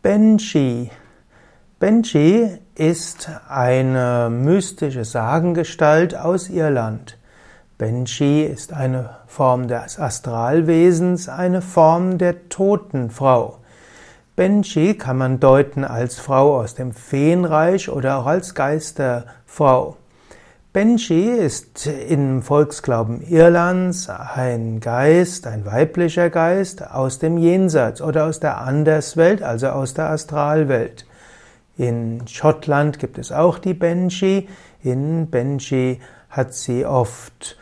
Benji. 0.00 0.92
Benji 1.80 2.56
ist 2.76 3.28
eine 3.48 4.30
mystische 4.30 5.04
Sagengestalt 5.04 6.14
aus 6.14 6.48
Irland. 6.48 7.18
Benji 7.78 8.44
ist 8.44 8.72
eine 8.72 9.16
Form 9.26 9.66
des 9.66 9.98
Astralwesens, 9.98 11.28
eine 11.28 11.62
Form 11.62 12.16
der 12.16 12.48
Totenfrau. 12.48 13.58
Benji 14.36 14.94
kann 14.94 15.18
man 15.18 15.40
deuten 15.40 15.82
als 15.82 16.20
Frau 16.20 16.60
aus 16.60 16.76
dem 16.76 16.92
Feenreich 16.92 17.88
oder 17.88 18.18
auch 18.18 18.26
als 18.26 18.54
Geisterfrau. 18.54 19.96
Benji 20.70 21.30
ist 21.30 21.86
im 21.86 22.42
Volksglauben 22.42 23.22
Irlands 23.22 24.10
ein 24.10 24.80
Geist, 24.80 25.46
ein 25.46 25.64
weiblicher 25.64 26.28
Geist 26.28 26.90
aus 26.90 27.18
dem 27.18 27.38
Jenseits 27.38 28.02
oder 28.02 28.26
aus 28.26 28.38
der 28.38 28.58
Anderswelt, 28.58 29.42
also 29.42 29.68
aus 29.68 29.94
der 29.94 30.10
Astralwelt. 30.10 31.06
In 31.78 32.28
Schottland 32.28 32.98
gibt 32.98 33.16
es 33.16 33.32
auch 33.32 33.58
die 33.58 33.72
Benji. 33.72 34.46
In 34.82 35.30
Benji 35.30 36.00
hat 36.28 36.52
sie 36.52 36.84
oft 36.84 37.56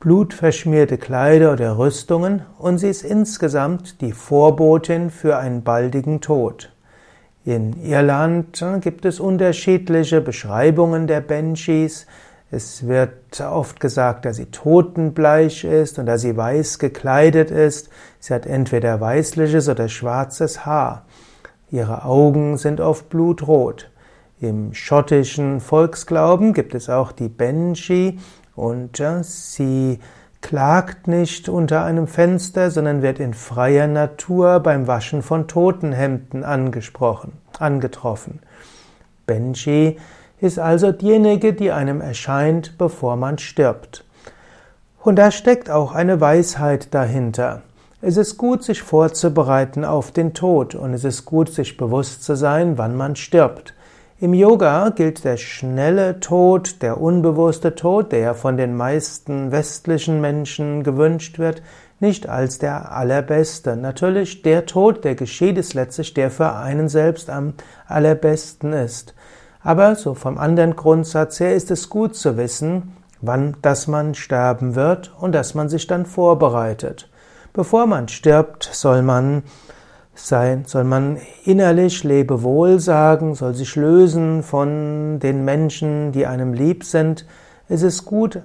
blutverschmierte 0.00 0.98
Kleider 0.98 1.52
oder 1.52 1.78
Rüstungen 1.78 2.42
und 2.58 2.78
sie 2.78 2.88
ist 2.88 3.04
insgesamt 3.04 4.00
die 4.00 4.12
Vorbotin 4.12 5.10
für 5.10 5.38
einen 5.38 5.62
baldigen 5.62 6.20
Tod. 6.20 6.72
In 7.44 7.82
Irland 7.84 8.64
gibt 8.80 9.04
es 9.04 9.20
unterschiedliche 9.20 10.20
Beschreibungen 10.20 11.06
der 11.06 11.20
Benjis. 11.20 12.06
Es 12.50 12.86
wird 12.86 13.40
oft 13.42 13.78
gesagt, 13.78 14.24
dass 14.24 14.36
sie 14.36 14.46
totenbleich 14.46 15.64
ist 15.64 15.98
und 15.98 16.06
dass 16.06 16.22
sie 16.22 16.36
weiß 16.36 16.78
gekleidet 16.78 17.50
ist. 17.50 17.90
Sie 18.20 18.32
hat 18.32 18.46
entweder 18.46 19.00
weißliches 19.00 19.68
oder 19.68 19.88
schwarzes 19.88 20.64
Haar. 20.64 21.04
Ihre 21.70 22.04
Augen 22.04 22.56
sind 22.56 22.80
oft 22.80 23.10
blutrot. 23.10 23.90
Im 24.40 24.72
schottischen 24.72 25.60
Volksglauben 25.60 26.54
gibt 26.54 26.74
es 26.74 26.88
auch 26.88 27.12
die 27.12 27.28
Benji 27.28 28.18
und 28.54 29.02
sie 29.22 29.98
klagt 30.40 31.06
nicht 31.08 31.48
unter 31.48 31.84
einem 31.84 32.06
Fenster, 32.06 32.70
sondern 32.70 33.02
wird 33.02 33.18
in 33.18 33.34
freier 33.34 33.88
Natur 33.88 34.60
beim 34.60 34.86
Waschen 34.86 35.22
von 35.22 35.48
Totenhemden 35.48 36.44
angesprochen, 36.44 37.32
angetroffen. 37.58 38.40
Benji 39.26 39.98
ist 40.40 40.58
also 40.58 40.92
diejenige, 40.92 41.52
die 41.52 41.72
einem 41.72 42.00
erscheint, 42.00 42.78
bevor 42.78 43.16
man 43.16 43.38
stirbt. 43.38 44.04
Und 45.02 45.16
da 45.16 45.30
steckt 45.30 45.70
auch 45.70 45.92
eine 45.92 46.20
Weisheit 46.20 46.92
dahinter. 46.94 47.62
Es 48.00 48.16
ist 48.16 48.36
gut, 48.36 48.62
sich 48.62 48.82
vorzubereiten 48.82 49.84
auf 49.84 50.12
den 50.12 50.34
Tod 50.34 50.74
und 50.74 50.94
es 50.94 51.04
ist 51.04 51.24
gut, 51.24 51.48
sich 51.48 51.76
bewusst 51.76 52.22
zu 52.22 52.36
sein, 52.36 52.78
wann 52.78 52.94
man 52.94 53.16
stirbt. 53.16 53.74
Im 54.20 54.34
Yoga 54.34 54.90
gilt 54.90 55.24
der 55.24 55.36
schnelle 55.36 56.20
Tod, 56.20 56.82
der 56.82 57.00
unbewusste 57.00 57.74
Tod, 57.74 58.12
der 58.12 58.18
ja 58.18 58.34
von 58.34 58.56
den 58.56 58.76
meisten 58.76 59.52
westlichen 59.52 60.20
Menschen 60.20 60.82
gewünscht 60.82 61.38
wird, 61.38 61.62
nicht 62.00 62.28
als 62.28 62.58
der 62.58 62.92
allerbeste. 62.92 63.76
Natürlich, 63.76 64.42
der 64.42 64.66
Tod, 64.66 65.04
der 65.04 65.14
geschieht, 65.14 65.58
ist 65.58 65.74
letztlich 65.74 66.14
der 66.14 66.30
für 66.30 66.52
einen 66.52 66.88
selbst 66.88 67.30
am 67.30 67.54
allerbesten 67.86 68.72
ist. 68.72 69.14
Aber 69.62 69.96
so 69.96 70.14
vom 70.14 70.38
anderen 70.38 70.76
Grundsatz 70.76 71.40
her 71.40 71.54
ist 71.54 71.70
es 71.70 71.88
gut 71.88 72.14
zu 72.14 72.36
wissen, 72.36 72.96
wann, 73.20 73.56
dass 73.62 73.86
man 73.86 74.14
sterben 74.14 74.74
wird 74.74 75.12
und 75.18 75.32
dass 75.32 75.54
man 75.54 75.68
sich 75.68 75.86
dann 75.86 76.06
vorbereitet. 76.06 77.08
Bevor 77.52 77.86
man 77.86 78.08
stirbt, 78.08 78.68
soll 78.72 79.02
man 79.02 79.42
sein, 80.14 80.64
soll 80.66 80.84
man 80.84 81.18
innerlich 81.44 82.04
Lebewohl 82.04 82.78
sagen, 82.80 83.34
soll 83.34 83.54
sich 83.54 83.76
lösen 83.76 84.42
von 84.42 85.18
den 85.20 85.44
Menschen, 85.44 86.12
die 86.12 86.26
einem 86.26 86.52
lieb 86.52 86.84
sind. 86.84 87.26
Es 87.68 87.82
ist 87.82 88.04
gut, 88.04 88.40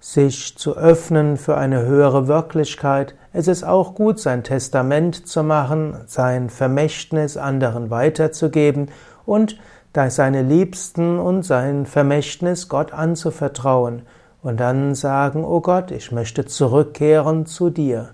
sich 0.00 0.56
zu 0.56 0.76
öffnen 0.76 1.36
für 1.36 1.56
eine 1.56 1.84
höhere 1.84 2.28
Wirklichkeit. 2.28 3.14
Es 3.32 3.48
ist 3.48 3.64
auch 3.64 3.94
gut, 3.94 4.20
sein 4.20 4.42
Testament 4.42 5.26
zu 5.26 5.42
machen, 5.42 5.96
sein 6.06 6.50
Vermächtnis 6.50 7.36
anderen 7.36 7.90
weiterzugeben 7.90 8.88
und 9.24 9.58
seine 9.94 10.42
Liebsten 10.42 11.18
und 11.18 11.42
sein 11.42 11.86
Vermächtnis 11.86 12.68
Gott 12.68 12.92
anzuvertrauen 12.92 14.02
und 14.42 14.58
dann 14.58 14.94
sagen, 14.94 15.44
oh 15.44 15.60
Gott, 15.60 15.90
ich 15.90 16.12
möchte 16.12 16.44
zurückkehren 16.46 17.46
zu 17.46 17.70
dir. 17.70 18.10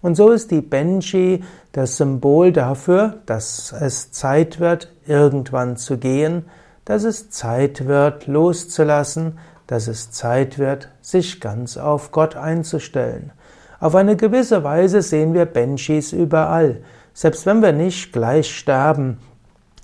Und 0.00 0.14
so 0.14 0.30
ist 0.30 0.50
die 0.50 0.60
Benji 0.60 1.44
das 1.72 1.96
Symbol 1.96 2.52
dafür, 2.52 3.16
dass 3.26 3.72
es 3.72 4.10
Zeit 4.12 4.60
wird, 4.60 4.92
irgendwann 5.06 5.76
zu 5.76 5.98
gehen, 5.98 6.44
dass 6.84 7.04
es 7.04 7.30
Zeit 7.30 7.86
wird, 7.86 8.26
loszulassen, 8.26 9.38
dass 9.66 9.88
es 9.88 10.10
Zeit 10.10 10.58
wird, 10.58 10.88
sich 11.02 11.40
ganz 11.40 11.76
auf 11.76 12.10
Gott 12.12 12.36
einzustellen. 12.36 13.32
Auf 13.80 13.94
eine 13.94 14.16
gewisse 14.16 14.64
Weise 14.64 15.02
sehen 15.02 15.34
wir 15.34 15.44
Benjis 15.44 16.12
überall. 16.12 16.80
Selbst 17.12 17.46
wenn 17.46 17.62
wir 17.62 17.72
nicht 17.72 18.12
gleich 18.12 18.56
sterben, 18.56 19.18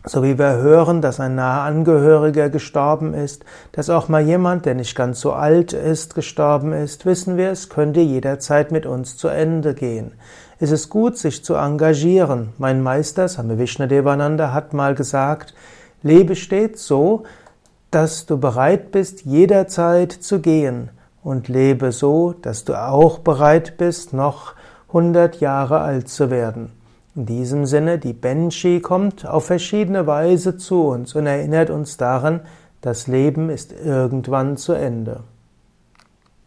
so 0.06 0.22
wie 0.22 0.38
wir 0.38 0.56
hören, 0.56 1.00
dass 1.00 1.18
ein 1.18 1.34
naher 1.34 1.62
Angehöriger 1.62 2.50
gestorben 2.50 3.14
ist, 3.14 3.44
dass 3.72 3.88
auch 3.88 4.08
mal 4.08 4.20
jemand, 4.20 4.66
der 4.66 4.74
nicht 4.74 4.94
ganz 4.94 5.20
so 5.20 5.32
alt 5.32 5.72
ist, 5.72 6.14
gestorben 6.14 6.72
ist, 6.72 7.06
wissen 7.06 7.38
wir, 7.38 7.50
es 7.50 7.70
könnte 7.70 8.00
jederzeit 8.00 8.70
mit 8.70 8.84
uns 8.84 9.16
zu 9.16 9.28
Ende 9.28 9.74
gehen. 9.74 10.12
Es 10.60 10.70
ist 10.70 10.90
gut, 10.90 11.16
sich 11.16 11.42
zu 11.42 11.54
engagieren. 11.54 12.52
Mein 12.58 12.82
Meister, 12.82 13.28
Same 13.28 13.58
Vishnadevananda, 13.58 14.52
hat 14.52 14.74
mal 14.74 14.94
gesagt, 14.94 15.54
lebe 16.02 16.36
stets 16.36 16.86
so, 16.86 17.24
dass 17.90 18.26
du 18.26 18.38
bereit 18.38 18.92
bist, 18.92 19.22
jederzeit 19.24 20.12
zu 20.12 20.40
gehen 20.40 20.90
und 21.22 21.48
lebe 21.48 21.92
so, 21.92 22.34
dass 22.34 22.64
du 22.64 22.74
auch 22.74 23.20
bereit 23.20 23.78
bist, 23.78 24.12
noch 24.12 24.54
100 24.88 25.40
Jahre 25.40 25.80
alt 25.80 26.08
zu 26.08 26.30
werden. 26.30 26.72
In 27.16 27.26
diesem 27.26 27.64
Sinne, 27.64 27.98
die 27.98 28.12
Benshi 28.12 28.80
kommt 28.80 29.24
auf 29.26 29.46
verschiedene 29.46 30.06
Weise 30.06 30.56
zu 30.56 30.88
uns 30.88 31.14
und 31.14 31.26
erinnert 31.26 31.70
uns 31.70 31.96
daran, 31.96 32.40
das 32.80 33.06
Leben 33.06 33.50
ist 33.50 33.72
irgendwann 33.72 34.56
zu 34.56 34.72
Ende. 34.72 35.20